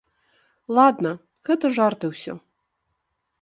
[0.77, 1.11] Ладна,
[1.51, 2.33] гэта жарты ўсё.